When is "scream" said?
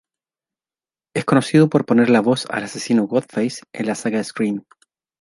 4.23-4.63